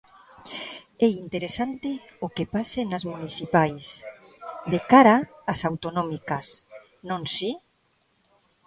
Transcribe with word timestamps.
É 1.07 1.07
interesante 1.23 1.89
o 2.25 2.27
que 2.35 2.49
pase 2.53 2.81
nas 2.91 3.03
municipais 3.13 3.83
de 4.71 4.79
cara 4.91 5.15
ás 5.51 5.61
autonómicas, 5.71 6.47
non 7.09 7.21
si? 7.35 7.51